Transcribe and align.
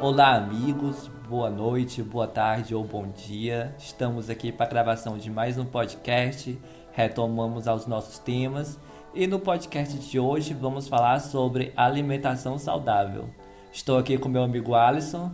Olá, 0.00 0.36
amigos. 0.36 1.10
Boa 1.28 1.50
noite, 1.50 2.04
boa 2.04 2.28
tarde 2.28 2.72
ou 2.72 2.84
bom 2.84 3.08
dia. 3.08 3.74
Estamos 3.76 4.30
aqui 4.30 4.52
para 4.52 4.66
a 4.66 4.68
gravação 4.68 5.18
de 5.18 5.28
mais 5.28 5.58
um 5.58 5.64
podcast. 5.64 6.56
Retomamos 6.92 7.66
aos 7.66 7.84
nossos 7.84 8.16
temas 8.20 8.78
e 9.12 9.26
no 9.26 9.40
podcast 9.40 9.98
de 9.98 10.20
hoje 10.20 10.54
vamos 10.54 10.86
falar 10.86 11.18
sobre 11.18 11.72
alimentação 11.76 12.58
saudável. 12.58 13.28
Estou 13.72 13.98
aqui 13.98 14.16
com 14.16 14.28
meu 14.28 14.44
amigo 14.44 14.76
Alisson. 14.76 15.32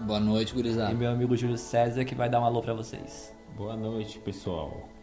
Boa 0.00 0.20
noite, 0.20 0.52
gurizada. 0.52 0.92
E 0.92 0.94
meu 0.94 1.10
amigo 1.10 1.34
Júlio 1.34 1.56
César 1.56 2.04
que 2.04 2.14
vai 2.14 2.28
dar 2.28 2.40
um 2.40 2.44
alô 2.44 2.60
para 2.60 2.74
vocês. 2.74 3.34
Boa 3.56 3.74
noite, 3.74 4.18
pessoal. 4.18 4.93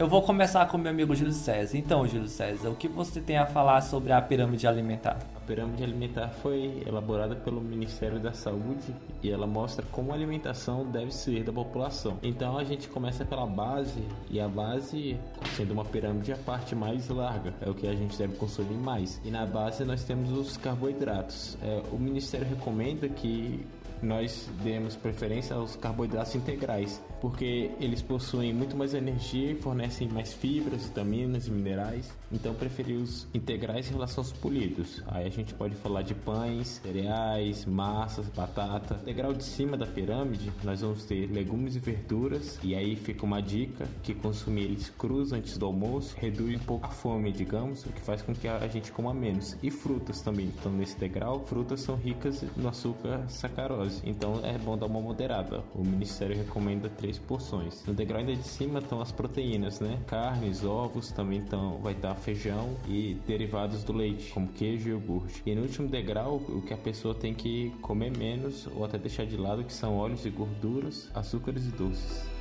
Eu 0.00 0.08
vou 0.08 0.22
começar 0.22 0.66
com 0.66 0.78
meu 0.78 0.90
amigo 0.90 1.14
Júlio 1.14 1.34
César. 1.34 1.76
Então, 1.76 2.08
Júlio 2.08 2.26
César, 2.26 2.70
o 2.70 2.74
que 2.74 2.88
você 2.88 3.20
tem 3.20 3.36
a 3.36 3.44
falar 3.44 3.82
sobre 3.82 4.14
a 4.14 4.22
pirâmide 4.22 4.66
alimentar? 4.66 5.18
A 5.36 5.40
pirâmide 5.40 5.84
alimentar 5.84 6.30
foi 6.40 6.82
elaborada 6.86 7.36
pelo 7.36 7.60
Ministério 7.60 8.18
da 8.18 8.32
Saúde 8.32 8.94
e 9.22 9.30
ela 9.30 9.46
mostra 9.46 9.84
como 9.92 10.10
a 10.10 10.14
alimentação 10.14 10.90
deve 10.90 11.14
ser 11.14 11.44
da 11.44 11.52
população. 11.52 12.16
Então 12.22 12.56
a 12.56 12.64
gente 12.64 12.88
começa 12.88 13.26
pela 13.26 13.44
base 13.44 14.02
e 14.30 14.40
a 14.40 14.48
base, 14.48 15.18
sendo 15.54 15.74
uma 15.74 15.84
pirâmide, 15.84 16.32
a 16.32 16.36
parte 16.38 16.74
mais 16.74 17.06
larga, 17.10 17.52
é 17.60 17.68
o 17.68 17.74
que 17.74 17.86
a 17.86 17.92
gente 17.92 18.16
deve 18.16 18.36
consumir 18.36 18.78
mais. 18.78 19.20
E 19.22 19.30
na 19.30 19.44
base 19.44 19.84
nós 19.84 20.02
temos 20.02 20.32
os 20.32 20.56
carboidratos. 20.56 21.58
É, 21.60 21.82
o 21.92 21.98
Ministério 21.98 22.48
recomenda 22.48 23.06
que 23.06 23.66
nós 24.02 24.48
demos 24.62 24.96
preferência 24.96 25.54
aos 25.56 25.76
carboidratos 25.76 26.34
integrais, 26.34 27.02
porque 27.20 27.70
eles 27.80 28.02
possuem 28.02 28.52
muito 28.52 28.76
mais 28.76 28.94
energia 28.94 29.52
e 29.52 29.54
fornecem 29.54 30.08
mais 30.08 30.32
fibras, 30.32 30.84
vitaminas 30.84 31.46
e 31.46 31.50
minerais. 31.50 32.10
Então 32.32 32.54
preferi 32.54 32.94
os 32.94 33.26
integrais 33.34 33.88
em 33.88 33.94
relação 33.94 34.22
aos 34.22 34.32
polidos. 34.32 35.02
Aí 35.06 35.26
a 35.26 35.30
gente 35.30 35.52
pode 35.54 35.74
falar 35.76 36.02
de 36.02 36.14
pães, 36.14 36.80
cereais, 36.82 37.64
massas, 37.66 38.26
batata. 38.28 38.94
No 38.94 39.02
integral 39.02 39.32
de 39.34 39.44
cima 39.44 39.76
da 39.76 39.86
pirâmide, 39.86 40.52
nós 40.62 40.80
vamos 40.80 41.04
ter 41.04 41.26
legumes 41.30 41.76
e 41.76 41.78
verduras. 41.78 42.58
E 42.62 42.74
aí 42.74 42.96
fica 42.96 43.24
uma 43.24 43.40
dica 43.40 43.86
que 44.02 44.14
consumir 44.14 44.64
eles 44.64 44.90
crus 44.90 45.32
antes 45.32 45.58
do 45.58 45.66
almoço 45.66 46.14
reduz 46.16 46.56
um 46.56 46.64
pouco 46.64 46.86
a 46.86 46.90
fome, 46.90 47.32
digamos, 47.32 47.84
o 47.84 47.92
que 47.92 48.00
faz 48.00 48.22
com 48.22 48.34
que 48.34 48.48
a 48.48 48.66
gente 48.68 48.92
coma 48.92 49.12
menos. 49.12 49.56
E 49.62 49.70
frutas 49.70 50.20
também. 50.22 50.46
Então 50.46 50.72
nesse 50.72 50.94
integral, 50.94 51.44
frutas 51.46 51.80
são 51.80 51.96
ricas 51.96 52.44
no 52.56 52.68
açúcar 52.68 53.28
sacarose 53.28 53.89
então 54.04 54.40
é 54.44 54.56
bom 54.58 54.76
dar 54.76 54.86
uma 54.86 55.00
moderada. 55.00 55.62
O 55.74 55.84
Ministério 55.84 56.36
recomenda 56.36 56.88
três 56.88 57.18
porções. 57.18 57.84
No 57.86 57.94
degrau 57.94 58.20
ainda 58.20 58.34
de 58.34 58.46
cima 58.46 58.78
estão 58.78 59.00
as 59.00 59.12
proteínas, 59.12 59.80
né? 59.80 59.98
Carnes, 60.06 60.64
ovos, 60.64 61.10
também 61.10 61.40
estão, 61.40 61.78
vai 61.78 61.92
estar 61.92 62.14
feijão 62.14 62.76
e 62.88 63.14
derivados 63.26 63.82
do 63.84 63.92
leite, 63.92 64.32
como 64.32 64.48
queijo 64.48 64.88
e 64.88 64.92
iogurte. 64.92 65.42
E 65.44 65.54
no 65.54 65.62
último 65.62 65.88
degrau, 65.88 66.36
o 66.36 66.62
que 66.62 66.74
a 66.74 66.78
pessoa 66.78 67.14
tem 67.14 67.34
que 67.34 67.70
comer 67.80 68.16
menos 68.16 68.66
ou 68.74 68.84
até 68.84 68.98
deixar 68.98 69.26
de 69.26 69.36
lado, 69.36 69.64
que 69.64 69.72
são 69.72 69.96
óleos 69.96 70.24
e 70.24 70.30
gorduras, 70.30 71.10
açúcares 71.14 71.66
e 71.66 71.70
doces. 71.70 72.39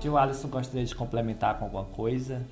Que 0.00 0.08
o 0.08 0.16
Alisson 0.16 0.46
gostaria 0.46 0.84
de 0.84 0.94
complementar 0.94 1.58
com 1.58 1.64
alguma 1.64 1.84
coisa? 1.84 2.46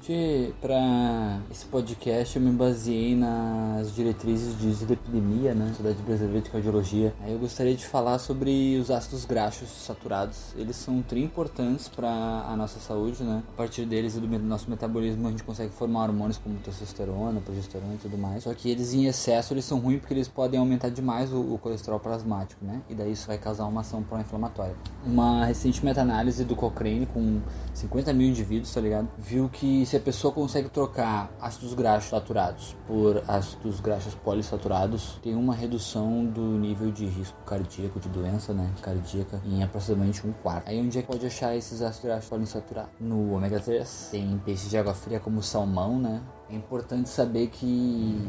Para 0.61 1.41
esse 1.49 1.65
podcast 1.67 2.37
eu 2.37 2.43
me 2.43 2.51
baseei 2.51 3.15
nas 3.15 3.95
diretrizes 3.95 4.59
de 4.59 4.69
dislipidemia, 4.69 5.55
né? 5.55 5.69
Sociedade 5.69 6.03
Brasileira 6.03 6.41
de 6.41 6.51
Cardiologia. 6.51 7.15
Aí 7.23 7.33
eu 7.33 7.39
gostaria 7.39 7.77
de 7.77 7.87
falar 7.87 8.19
sobre 8.19 8.77
os 8.81 8.91
ácidos 8.91 9.25
graxos 9.25 9.69
saturados. 9.69 10.55
Eles 10.57 10.75
são 10.75 11.01
tri 11.03 11.23
importantes 11.23 11.89
para 11.89 12.09
a 12.09 12.57
nossa 12.57 12.81
saúde, 12.81 13.23
né? 13.23 13.45
A 13.55 13.57
partir 13.57 13.85
deles 13.85 14.17
e 14.17 14.21
do 14.21 14.39
nosso 14.41 14.69
metabolismo 14.69 15.29
a 15.29 15.31
gente 15.31 15.45
consegue 15.45 15.73
formar 15.73 16.03
hormônios 16.03 16.39
como 16.39 16.59
testosterona, 16.59 17.41
progesterona 17.41 17.95
e 17.95 17.99
tudo 17.99 18.19
mais. 18.19 18.43
Só 18.43 18.53
que 18.55 18.69
eles 18.69 18.93
em 18.93 19.07
excesso 19.07 19.55
eles 19.55 19.65
são 19.65 19.79
ruins 19.79 20.01
porque 20.01 20.15
eles 20.15 20.27
podem 20.27 20.59
aumentar 20.59 20.89
demais 20.89 21.33
o, 21.33 21.55
o 21.55 21.59
colesterol 21.59 22.01
plasmático, 22.01 22.65
né? 22.65 22.83
E 22.91 22.95
daí 22.95 23.13
isso 23.13 23.29
vai 23.29 23.39
causar 23.39 23.67
uma 23.67 23.83
ação 23.83 24.03
pró-inflamatória. 24.03 24.75
Uma 25.05 25.45
recente 25.45 25.85
meta-análise 25.85 26.45
do 26.45 26.57
Cochrane 26.57 27.07
com 27.07 27.36
50 27.75 28.13
mil 28.13 28.29
indivíduos, 28.29 28.73
tá 28.73 28.81
ligado? 28.81 29.09
Viu 29.19 29.49
que 29.49 29.85
se 29.87 29.97
a 29.97 30.01
pessoa 30.01 30.33
consegue 30.33 30.69
trocar 30.69 31.31
ácidos 31.41 31.75
graxos 31.75 32.11
saturados 32.11 32.77
por 32.87 33.23
ácidos 33.29 33.81
graxos 33.81 34.15
polissaturados, 34.15 35.19
tem 35.23 35.35
uma 35.35 35.55
redução 35.55 36.25
do 36.25 36.43
nível 36.59 36.91
de 36.91 37.07
risco 37.07 37.37
cardíaco, 37.45 38.01
de 38.01 38.09
doença, 38.09 38.53
né, 38.53 38.71
cardíaca, 38.83 39.41
em 39.45 39.63
aproximadamente 39.63 40.27
um 40.27 40.33
quarto. 40.33 40.69
Aí 40.69 40.81
onde 40.81 40.99
é 40.99 41.03
que 41.03 41.09
pode 41.09 41.27
achar 41.27 41.57
esses 41.57 41.83
ácidos 41.83 42.05
graxos 42.05 42.29
polissaturados? 42.29 42.91
No 43.01 43.35
ômega 43.35 43.61
3, 43.61 44.09
tem 44.11 44.39
peixes 44.45 44.71
de 44.71 44.79
água 44.79 44.95
fria 44.95 45.21
como 45.21 45.43
salmão, 45.43 45.99
né, 45.99 46.23
é 46.51 46.55
importante 46.55 47.09
saber 47.09 47.49
que, 47.49 48.21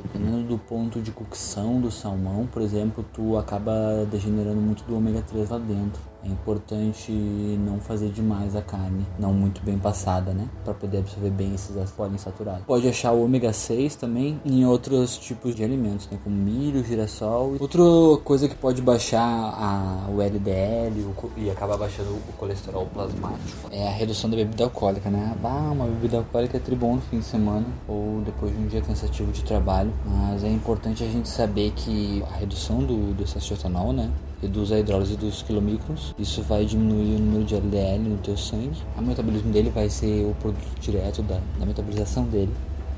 dependendo 0.00 0.44
do 0.44 0.58
ponto 0.58 1.00
de 1.00 1.10
cocção 1.10 1.80
do 1.80 1.90
salmão, 1.90 2.46
por 2.46 2.62
exemplo, 2.62 3.04
tu 3.12 3.36
acaba 3.36 4.06
degenerando 4.10 4.60
muito 4.60 4.84
do 4.84 4.96
ômega 4.96 5.22
3 5.22 5.50
lá 5.50 5.58
dentro. 5.58 6.00
É 6.24 6.28
importante 6.28 7.12
não 7.12 7.78
fazer 7.80 8.08
demais 8.08 8.56
a 8.56 8.62
carne, 8.62 9.04
não 9.18 9.30
muito 9.34 9.60
bem 9.62 9.78
passada, 9.78 10.32
né? 10.32 10.48
Para 10.64 10.72
poder 10.72 10.98
absorver 10.98 11.28
bem 11.28 11.54
esses 11.54 11.76
ácidos 11.76 11.90
poliinsaturados. 11.90 12.64
Pode 12.64 12.88
achar 12.88 13.12
o 13.12 13.22
ômega 13.22 13.52
6 13.52 13.96
também 13.96 14.40
em 14.42 14.64
outros 14.64 15.18
tipos 15.18 15.54
de 15.54 15.62
alimentos, 15.62 16.08
né? 16.08 16.18
Como 16.24 16.34
milho, 16.34 16.82
girassol. 16.82 17.56
Outra 17.60 17.82
coisa 18.24 18.48
que 18.48 18.54
pode 18.54 18.80
baixar 18.80 19.20
a, 19.20 20.08
o 20.10 20.22
LDL 20.22 21.12
e 21.36 21.50
acabar 21.50 21.76
baixando 21.76 22.12
o 22.12 22.32
colesterol 22.38 22.86
plasmático 22.86 23.68
é 23.70 23.86
a 23.86 23.90
redução 23.90 24.30
da 24.30 24.36
bebida 24.36 24.64
alcoólica, 24.64 25.10
né? 25.10 25.36
Ah, 25.44 25.72
uma 25.72 25.84
bebida 25.84 26.16
alcoólica 26.16 26.56
é 26.56 26.60
tribom 26.60 26.94
no 26.94 27.02
fim 27.02 27.18
de 27.18 27.26
semana 27.26 27.63
ou 27.88 28.22
depois 28.24 28.52
de 28.52 28.58
um 28.58 28.66
dia 28.66 28.80
cansativo 28.80 29.30
de 29.32 29.42
trabalho. 29.44 29.92
Mas 30.04 30.44
é 30.44 30.50
importante 30.50 31.02
a 31.02 31.06
gente 31.06 31.28
saber 31.28 31.72
que 31.72 32.22
a 32.30 32.36
redução 32.36 32.78
do, 32.78 33.14
do 33.14 33.22
excesso 33.22 33.48
de 33.48 33.54
etanol, 33.54 33.92
né? 33.92 34.10
reduz 34.42 34.72
a 34.72 34.78
hidrólise 34.78 35.16
dos 35.16 35.42
quilomicrons. 35.42 36.14
Isso 36.18 36.42
vai 36.42 36.64
diminuir 36.64 37.16
o 37.16 37.18
número 37.18 37.44
de 37.44 37.54
LDL 37.54 37.98
no 37.98 38.18
teu 38.18 38.36
sangue. 38.36 38.76
O 38.96 39.02
metabolismo 39.02 39.50
dele 39.50 39.70
vai 39.70 39.88
ser 39.88 40.26
o 40.26 40.34
produto 40.34 40.80
direto 40.80 41.22
da, 41.22 41.40
da 41.58 41.66
metabolização 41.66 42.24
dele 42.24 42.52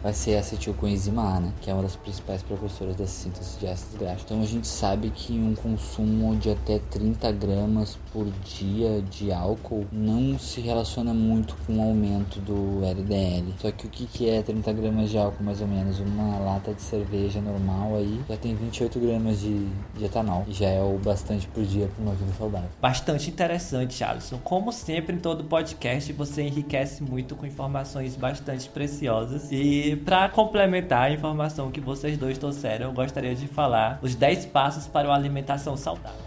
vai 0.07 0.13
ser 0.13 0.37
a 0.37 0.39
acetilcoenzima 0.39 1.37
A, 1.37 1.41
né? 1.41 1.53
Que 1.61 1.69
é 1.69 1.75
uma 1.75 1.83
das 1.83 1.97
principais 1.97 2.41
precursoras 2.41 2.95
da 2.95 3.09
síntese 3.09 3.59
de 3.59 3.67
ácidos 3.67 3.99
graxos. 3.99 4.23
Então 4.25 4.41
a 4.41 4.47
gente 4.47 4.69
sabe 4.69 5.11
que 5.11 5.33
um 5.33 5.53
consumo 5.57 6.37
de 6.37 6.51
até 6.51 6.79
30 6.79 7.33
gramas 7.33 7.99
por 8.13 8.25
dia 8.45 9.03
de 9.03 9.33
álcool 9.33 9.85
não 9.91 10.39
se 10.39 10.61
relaciona 10.61 11.13
muito 11.13 11.57
com 11.67 11.79
o 11.79 11.83
aumento 11.83 12.39
do 12.39 12.85
LDL. 12.85 13.53
Só 13.59 13.73
que 13.73 13.87
o 13.87 13.91
que, 13.91 14.07
que 14.07 14.31
é 14.31 14.43
30 14.43 14.73
gramas 14.75 15.11
de 15.11 15.19
álcool 15.19 15.43
mais 15.43 15.61
ou 15.61 15.67
menos? 15.67 15.99
Uma 15.99 16.39
lata 16.39 16.73
de 16.73 16.83
cerveja 16.83 17.41
normal 17.41 17.97
aí 17.97 18.21
já 18.29 18.37
tem 18.37 18.55
28 18.55 19.01
gramas 19.01 19.41
de, 19.41 19.67
de 19.99 20.05
etanol. 20.05 20.45
E 20.47 20.53
já 20.53 20.69
é 20.69 20.81
o 20.81 20.97
bastante 20.99 21.49
por 21.49 21.65
dia 21.65 21.89
para 21.89 22.05
uma 22.05 22.15
vida 22.15 22.33
saudável. 22.39 22.71
Bastante 22.81 23.29
interessante, 23.29 24.05
Alisson. 24.05 24.39
Como 24.39 24.71
sempre 24.71 25.17
em 25.17 25.19
todo 25.19 25.43
podcast, 25.43 26.13
você 26.13 26.43
enriquece 26.43 27.03
muito 27.03 27.35
com 27.35 27.45
informações 27.45 28.15
bastante 28.15 28.69
preciosas 28.69 29.51
e 29.97 29.99
para 29.99 30.29
complementar 30.29 31.05
a 31.05 31.11
informação 31.11 31.71
que 31.71 31.81
vocês 31.81 32.19
dois 32.19 32.37
trouxeram, 32.37 32.89
eu 32.89 32.93
gostaria 32.93 33.35
de 33.35 33.47
falar 33.47 33.99
os 34.03 34.15
10 34.15 34.45
passos 34.45 34.87
para 34.87 35.09
uma 35.09 35.15
alimentação 35.15 35.75
saudável. 35.75 36.21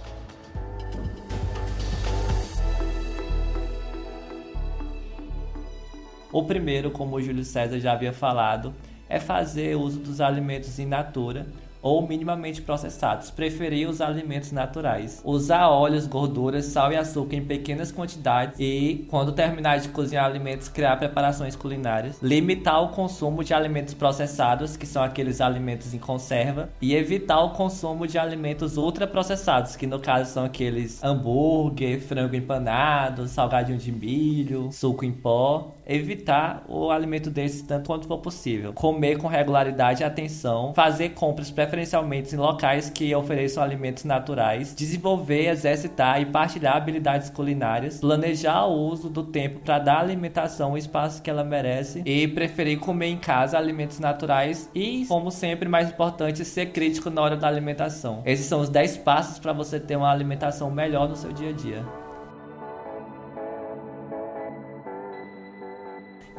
O 6.32 6.44
primeiro, 6.44 6.90
como 6.90 7.16
o 7.16 7.22
Júlio 7.22 7.44
César 7.44 7.80
já 7.80 7.94
havia 7.94 8.12
falado, 8.12 8.74
é 9.08 9.20
fazer 9.20 9.76
uso 9.76 10.00
dos 10.00 10.20
alimentos 10.20 10.80
in 10.80 10.88
natura 10.88 11.46
ou 11.82 12.06
minimamente 12.08 12.62
processados. 12.62 13.32
Preferir 13.32 13.88
os 13.88 14.02
alimentos 14.02 14.52
naturais. 14.52 15.22
Usar 15.24 15.70
óleos, 15.70 16.08
gorduras, 16.08 16.66
sal 16.66 16.92
e 16.92 16.96
açúcar 16.96 17.36
em 17.36 17.46
pequenas 17.46 17.92
quantidades 17.92 18.60
e, 18.60 19.06
quando 19.10 19.32
terminar 19.32 19.80
de 19.80 19.90
cozinhar 19.90 20.26
alimentos, 20.26 20.68
criar 20.68 20.98
preparações 20.98 21.56
culinárias. 21.56 22.18
Limitar 22.22 22.84
o 22.84 22.90
consumo 22.90 23.44
de 23.44 23.54
alimentos 23.54 23.94
processados, 23.94 24.76
que 24.76 24.86
são 24.86 25.04
aqueles 25.04 25.42
alimentos 25.42 25.94
em 25.94 26.00
conserva, 26.00 26.70
e 26.82 26.96
evitar 26.96 27.40
o 27.42 27.52
consumo 27.52 28.08
de 28.08 28.18
alimentos 28.18 28.78
ultraprocessados, 28.78 29.76
que 29.76 29.88
no 29.88 30.00
caso 30.00 30.32
são 30.32 30.46
aqueles 30.46 31.04
hambúrguer, 31.04 32.02
frango 32.02 32.36
empanado, 32.36 33.28
salgadinho 33.28 33.78
de 33.78 33.92
milho, 33.92 34.70
suco 34.72 35.06
em 35.06 35.12
pó. 35.12 35.74
Evitar 35.92 36.64
o 36.68 36.92
alimento 36.92 37.32
desses 37.32 37.64
tanto 37.64 37.88
quanto 37.88 38.08
for 38.08 38.20
possível. 38.20 38.74
Comer 38.74 39.18
com 39.18 39.28
regularidade 39.28 40.04
e 40.04 40.06
atenção. 40.06 40.72
Fazer 40.76 41.10
compras 41.10 41.50
preferencialmente 41.50 42.36
em 42.36 42.38
locais 42.38 42.92
que 42.92 43.16
ofereçam 43.16 43.64
alimentos 43.64 44.04
naturais, 44.04 44.76
desenvolver, 44.76 45.50
exercitar 45.50 46.22
e 46.22 46.28
partilhar 46.28 46.76
habilidades 46.76 47.32
culinárias, 47.32 48.00
planejar 48.00 48.66
o 48.66 48.74
uso 48.74 49.10
do 49.10 49.24
tempo 49.24 49.62
para 49.62 49.80
dar 49.80 49.96
à 49.96 50.02
alimentação 50.02 50.74
o 50.74 50.78
espaço 50.78 51.24
que 51.24 51.30
ela 51.30 51.44
merece 51.44 52.04
e 52.06 52.28
preferir 52.28 52.78
comer 52.78 53.08
em 53.08 53.18
casa 53.18 53.58
alimentos 53.58 54.00
naturais 54.00 54.70
e, 54.76 55.08
como 55.08 55.32
sempre, 55.32 55.68
mais 55.68 55.90
importante, 55.90 56.46
ser 56.46 56.68
crítico 56.68 57.10
na 57.10 57.22
hora 57.22 57.36
da 57.36 57.48
alimentação. 57.48 58.22
Esses 58.26 58.46
são 58.46 58.62
os 58.62 58.70
10 58.70 58.98
passos 58.98 59.40
para 59.40 59.54
você 59.54 59.80
ter 59.80 59.96
uma 59.96 60.12
alimentação 60.12 60.70
melhor 60.70 61.10
no 61.10 61.16
seu 61.16 61.34
dia 61.34 61.50
a 61.50 61.54
dia. 61.54 61.99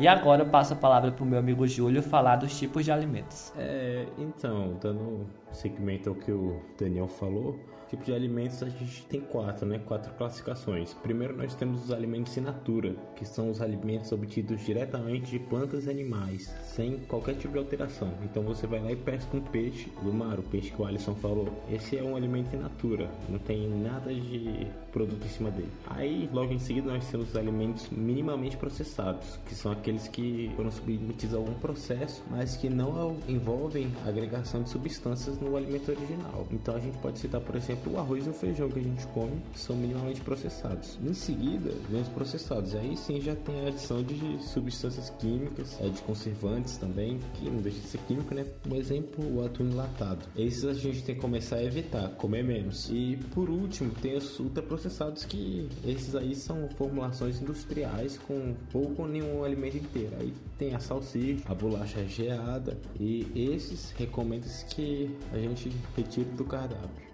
E 0.00 0.08
agora 0.08 0.44
eu 0.44 0.49
passo 0.49 0.73
a 0.73 0.76
palavra 0.76 1.12
para 1.12 1.23
o 1.23 1.26
meu 1.26 1.38
amigo 1.38 1.67
Júlio 1.67 2.02
falar 2.02 2.37
dos 2.37 2.58
tipos 2.58 2.87
de 2.87 2.91
alimentos. 2.91 3.52
É, 3.55 4.06
então, 4.17 4.79
dando 4.81 5.26
segmento 5.52 6.08
ao 6.08 6.14
que 6.14 6.32
o 6.32 6.58
Daniel 6.79 7.06
falou, 7.06 7.61
tipo 7.91 8.05
de 8.05 8.15
alimentos 8.15 8.63
a 8.63 8.69
gente 8.69 9.05
tem 9.07 9.21
quatro, 9.21 9.67
né? 9.67 9.81
Quatro 9.85 10.13
classificações. 10.15 10.95
Primeiro 10.95 11.37
nós 11.37 11.55
temos 11.55 11.85
os 11.85 11.93
alimentos 11.93 12.37
in 12.37 12.43
natura, 12.43 12.95
que 13.17 13.25
são 13.25 13.51
os 13.51 13.61
alimentos 13.61 14.13
obtidos 14.13 14.65
diretamente 14.65 15.31
de 15.31 15.39
plantas 15.41 15.87
e 15.87 15.91
animais, 15.91 16.55
sem 16.63 16.99
qualquer 17.01 17.35
tipo 17.35 17.53
de 17.53 17.59
alteração. 17.59 18.15
Então 18.23 18.43
você 18.45 18.67
vai 18.67 18.81
lá 18.81 18.93
e 18.93 18.97
pesca 18.97 19.37
um 19.37 19.41
peixe 19.41 19.91
do 20.03 20.13
mar, 20.13 20.39
o 20.39 20.43
peixe 20.43 20.71
que 20.71 20.81
o 20.81 20.85
Alisson 20.85 21.15
falou. 21.17 21.49
Esse 21.69 21.99
é 21.99 22.03
um 22.03 22.15
alimento 22.15 22.55
in 22.55 22.61
natura, 22.61 23.11
não 23.29 23.39
tem 23.39 23.69
nada 23.69 24.15
de 24.15 24.67
produto 24.93 25.25
em 25.25 25.29
cima 25.29 25.51
dele. 25.51 25.71
Aí, 25.89 26.29
logo 26.33 26.53
em 26.53 26.59
seguida, 26.59 26.93
nós 26.93 27.09
temos 27.11 27.31
os 27.31 27.37
alimentos 27.37 27.89
minimamente 27.91 28.57
processados, 28.57 29.39
que 29.47 29.55
são 29.55 29.73
aqueles 29.73 30.07
que 30.07 30.53
foram 30.55 30.71
submetidos 30.71 31.35
a 31.35 31.39
algum 31.39 31.55
processo, 31.55 32.23
mas 32.31 32.57
que 32.57 32.71
não 32.71 33.17
envolvem 33.27 33.93
agregação 34.07 34.63
de 34.63 34.69
substâncias 34.69 35.41
no 35.41 35.57
alimento 35.57 35.91
original. 35.91 36.47
Então 36.53 36.77
a 36.77 36.81
gente 36.81 36.99
pode 36.99 37.19
citar, 37.19 37.41
por 37.41 37.57
exemplo, 37.57 37.80
o 37.88 37.99
arroz 37.99 38.27
e 38.27 38.31
o 38.31 38.32
feijão 38.32 38.69
que 38.69 38.79
a 38.79 38.82
gente 38.82 39.06
come 39.09 39.41
são 39.55 39.77
minimamente 39.77 40.21
processados. 40.21 40.99
Em 41.05 41.15
seguida, 41.15 41.73
vem 41.88 42.03
os 42.03 42.09
processados. 42.09 42.75
Aí 42.75 42.97
sim 42.97 43.21
já 43.21 43.35
tem 43.35 43.65
a 43.65 43.69
adição 43.69 44.03
de 44.03 44.38
substâncias 44.43 45.11
químicas, 45.19 45.79
é, 45.81 45.88
de 45.88 46.00
conservantes 46.03 46.77
também, 46.77 47.19
que 47.35 47.49
não 47.49 47.61
deixa 47.61 47.79
de 47.79 47.87
ser 47.87 47.99
químico, 48.06 48.35
né? 48.35 48.44
Por 48.62 48.77
exemplo, 48.77 49.37
o 49.37 49.44
atum 49.44 49.65
enlatado. 49.65 50.27
Esses 50.37 50.65
a 50.65 50.75
gente 50.75 51.03
tem 51.03 51.15
que 51.15 51.21
começar 51.21 51.56
a 51.56 51.65
evitar, 51.65 52.09
comer 52.11 52.43
menos. 52.43 52.88
E 52.91 53.17
por 53.35 53.49
último, 53.49 53.91
tem 54.03 54.17
os 54.17 54.38
ultraprocessados, 54.38 55.25
que 55.25 55.69
esses 55.85 56.15
aí 56.15 56.35
são 56.35 56.69
formulações 56.77 57.41
industriais 57.41 58.19
com 58.19 58.55
pouco 58.71 59.03
ou 59.03 59.09
nenhum 59.09 59.44
alimento 59.44 59.77
inteiro. 59.77 60.15
Aí 60.19 60.32
tem 60.59 60.75
a 60.75 60.81
salsicha, 60.81 61.43
a 61.47 61.55
bolacha 61.55 62.05
geada 62.06 62.77
e 62.99 63.27
esses 63.35 63.93
recomenda-se 63.93 64.65
que 64.67 65.11
a 65.32 65.38
gente 65.38 65.71
retire 65.97 66.29
do 66.31 66.44
cardápio. 66.44 67.10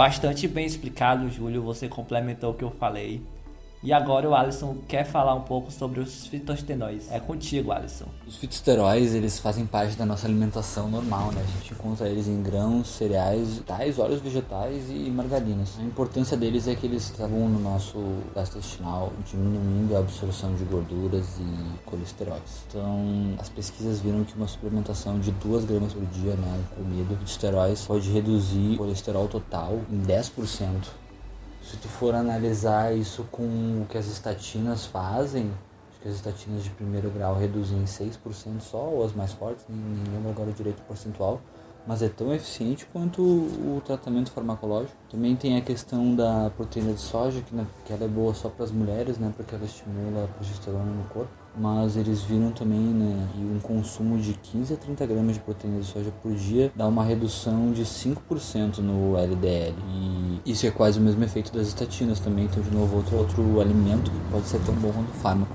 Bastante 0.00 0.48
bem 0.48 0.64
explicado, 0.64 1.28
Júlio. 1.28 1.60
Você 1.60 1.86
complementou 1.86 2.52
o 2.52 2.54
que 2.54 2.64
eu 2.64 2.70
falei. 2.70 3.20
E 3.82 3.94
agora 3.94 4.28
o 4.28 4.34
Alisson 4.34 4.76
quer 4.86 5.04
falar 5.04 5.34
um 5.34 5.40
pouco 5.40 5.70
sobre 5.70 6.00
os 6.00 6.26
fitostenóis. 6.26 7.10
É 7.10 7.18
contigo, 7.18 7.72
Alisson. 7.72 8.04
Os 8.26 8.36
fitosteróis, 8.36 9.14
eles 9.14 9.38
fazem 9.38 9.64
parte 9.64 9.96
da 9.96 10.04
nossa 10.04 10.26
alimentação 10.26 10.90
normal, 10.90 11.32
né? 11.32 11.42
A 11.42 11.58
gente 11.58 11.72
encontra 11.72 12.06
eles 12.06 12.28
em 12.28 12.42
grãos, 12.42 12.88
cereais, 12.88 13.62
tais, 13.66 13.98
óleos 13.98 14.20
vegetais 14.20 14.90
e 14.90 15.10
margarinas. 15.10 15.78
A 15.78 15.82
importância 15.82 16.36
deles 16.36 16.68
é 16.68 16.74
que 16.74 16.86
eles 16.86 17.04
estavam 17.04 17.48
no 17.48 17.58
nosso 17.58 17.96
intestinal, 18.36 19.14
diminuindo 19.24 19.96
a 19.96 20.00
absorção 20.00 20.54
de 20.54 20.64
gorduras 20.64 21.38
e 21.38 21.88
colesteróis. 21.88 22.66
Então, 22.68 23.34
as 23.38 23.48
pesquisas 23.48 24.00
viram 24.00 24.24
que 24.24 24.34
uma 24.36 24.46
suplementação 24.46 25.18
de 25.18 25.30
2 25.32 25.64
gramas 25.64 25.94
por 25.94 26.04
dia, 26.04 26.34
né, 26.34 26.60
comida 26.76 27.14
de 27.14 27.24
esteróis, 27.24 27.82
pode 27.86 28.10
reduzir 28.10 28.74
o 28.74 28.76
colesterol 28.76 29.26
total 29.26 29.80
em 29.90 30.02
10% 30.02 30.30
se 31.62 31.76
tu 31.76 31.88
for 31.88 32.14
analisar 32.14 32.94
isso 32.96 33.24
com 33.30 33.42
o 33.82 33.86
que 33.88 33.98
as 33.98 34.06
estatinas 34.06 34.86
fazem, 34.86 35.50
acho 35.90 36.00
que 36.00 36.08
as 36.08 36.14
estatinas 36.14 36.64
de 36.64 36.70
primeiro 36.70 37.10
grau 37.10 37.36
reduzem 37.36 37.78
em 37.78 37.84
6% 37.84 38.60
só, 38.60 38.78
ou 38.78 39.04
as 39.04 39.12
mais 39.12 39.32
fortes, 39.32 39.64
nem, 39.68 39.78
nem 39.78 40.14
lembro 40.14 40.30
agora 40.30 40.50
o 40.50 40.52
direito 40.52 40.82
percentual, 40.82 41.40
mas 41.86 42.02
é 42.02 42.08
tão 42.08 42.34
eficiente 42.34 42.86
quanto 42.92 43.22
o, 43.22 43.76
o, 43.76 43.82
tratamento 43.84 44.30
farmacológico. 44.30 44.96
Também 45.10 45.34
tem 45.34 45.56
a 45.56 45.60
questão 45.60 46.14
da 46.14 46.50
proteína 46.56 46.92
de 46.92 47.00
soja, 47.00 47.40
que, 47.40 47.54
né, 47.54 47.66
que 47.84 47.92
ela 47.92 48.04
é 48.04 48.08
boa 48.08 48.34
só 48.34 48.48
para 48.48 48.64
as 48.64 48.70
mulheres, 48.70 49.18
né, 49.18 49.32
porque 49.36 49.54
ela 49.54 49.64
estimula 49.64 50.24
a 50.24 50.28
progesterona 50.28 50.92
no 50.92 51.04
corpo 51.04 51.39
mas 51.56 51.96
eles 51.96 52.22
viram 52.22 52.50
também 52.52 52.78
né, 52.78 53.28
que 53.32 53.40
um 53.40 53.58
consumo 53.60 54.18
de 54.18 54.34
15 54.34 54.74
a 54.74 54.76
30 54.76 55.06
gramas 55.06 55.34
de 55.34 55.40
proteína 55.40 55.80
de 55.80 55.86
soja 55.86 56.12
por 56.22 56.32
dia 56.32 56.70
dá 56.74 56.86
uma 56.86 57.04
redução 57.04 57.72
de 57.72 57.84
5% 57.84 58.78
no 58.78 59.16
LDL. 59.16 59.74
E 60.44 60.50
isso 60.50 60.66
é 60.66 60.70
quase 60.70 60.98
o 60.98 61.02
mesmo 61.02 61.22
efeito 61.24 61.52
das 61.52 61.68
estatinas 61.68 62.20
também, 62.20 62.44
então 62.44 62.62
de 62.62 62.70
novo 62.70 62.96
outro, 62.96 63.16
outro 63.16 63.60
alimento 63.60 64.10
que 64.10 64.30
pode 64.30 64.46
ser 64.46 64.60
tão 64.60 64.74
bom 64.74 64.92
quanto 64.92 65.10
o 65.10 65.14
fármaco. 65.14 65.54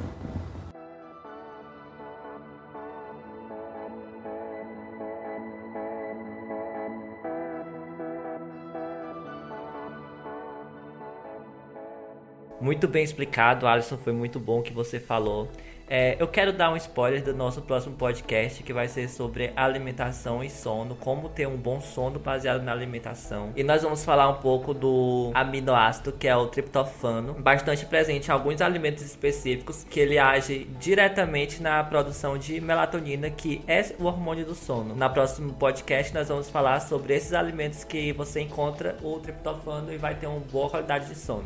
Muito 12.65 12.87
bem 12.87 13.03
explicado, 13.03 13.67
Alisson, 13.67 13.95
foi 13.95 14.11
muito 14.11 14.39
bom 14.39 14.61
que 14.63 14.73
você 14.73 14.99
falou. 14.99 15.47
É, 15.87 16.15
eu 16.19 16.27
quero 16.27 16.51
dar 16.51 16.71
um 16.71 16.77
spoiler 16.77 17.23
do 17.23 17.33
nosso 17.33 17.61
próximo 17.61 17.95
podcast 17.95 18.63
que 18.63 18.73
vai 18.73 18.87
ser 18.87 19.07
sobre 19.09 19.51
alimentação 19.55 20.43
e 20.43 20.49
sono, 20.49 20.95
como 20.95 21.29
ter 21.29 21.47
um 21.47 21.57
bom 21.57 21.79
sono 21.79 22.19
baseado 22.19 22.63
na 22.63 22.71
alimentação. 22.71 23.51
E 23.55 23.63
nós 23.63 23.83
vamos 23.83 24.03
falar 24.03 24.29
um 24.29 24.35
pouco 24.35 24.73
do 24.73 25.31
aminoácido 25.33 26.11
que 26.11 26.27
é 26.27 26.35
o 26.35 26.47
triptofano, 26.47 27.33
bastante 27.33 27.85
presente 27.85 28.29
em 28.29 28.31
alguns 28.31 28.61
alimentos 28.61 29.03
específicos, 29.03 29.85
que 29.89 29.99
ele 29.99 30.17
age 30.17 30.67
diretamente 30.79 31.61
na 31.61 31.83
produção 31.83 32.37
de 32.37 32.59
melatonina, 32.59 33.29
que 33.29 33.61
é 33.67 33.85
o 33.99 34.05
hormônio 34.05 34.45
do 34.45 34.55
sono. 34.55 34.95
Na 34.95 35.09
próximo 35.09 35.53
podcast 35.53 36.13
nós 36.13 36.29
vamos 36.29 36.49
falar 36.49 36.79
sobre 36.79 37.15
esses 37.15 37.33
alimentos 37.33 37.83
que 37.83 38.11
você 38.13 38.41
encontra 38.41 38.97
o 39.03 39.19
triptofano 39.19 39.93
e 39.93 39.97
vai 39.97 40.15
ter 40.15 40.27
uma 40.27 40.39
boa 40.39 40.69
qualidade 40.69 41.07
de 41.07 41.15
sono. 41.15 41.45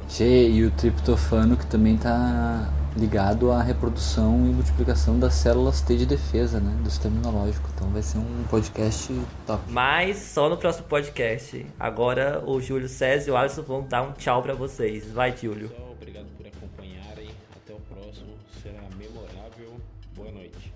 e 0.49 0.63
o 0.63 0.71
triptofano 0.71 1.57
que 1.57 1.65
também 1.65 1.95
está 1.95 2.69
ligado 2.97 3.51
à 3.51 3.61
reprodução 3.61 4.35
e 4.45 4.53
multiplicação 4.53 5.19
das 5.19 5.33
células 5.35 5.81
T 5.81 5.95
de 5.95 6.05
defesa, 6.05 6.59
né, 6.59 6.75
do 6.83 6.89
sistema 6.89 7.15
imunológico. 7.15 7.69
Então 7.75 7.89
vai 7.89 8.01
ser 8.01 8.17
um 8.17 8.43
podcast 8.49 9.13
top. 9.45 9.63
Mas 9.69 10.17
só 10.17 10.49
no 10.49 10.57
próximo 10.57 10.87
podcast. 10.87 11.65
Agora 11.79 12.43
o 12.45 12.59
Júlio 12.59 12.89
César 12.89 13.29
e 13.29 13.31
o 13.31 13.37
Alisson 13.37 13.61
vão 13.63 13.83
dar 13.83 14.03
um 14.03 14.11
tchau 14.13 14.41
para 14.41 14.53
vocês. 14.53 15.11
Vai, 15.11 15.35
Júlio. 15.35 15.69
Pessoal, 15.69 15.91
obrigado 15.91 16.27
por 16.37 16.47
acompanharem. 16.47 17.29
Até 17.55 17.73
o 17.73 17.79
próximo. 17.79 18.33
Será 18.61 18.81
memorável. 18.97 19.79
Boa 20.15 20.31
noite. 20.31 20.73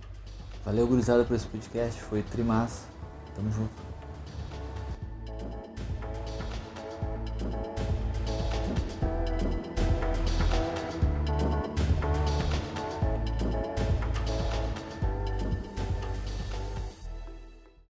Valeu, 0.65 0.87
gurizada, 0.87 1.23
por 1.23 1.35
esse 1.35 1.47
podcast. 1.47 2.01
Foi 2.01 2.21
trimassa. 2.21 2.83
Tamo 3.35 3.51
junto. 3.51 3.92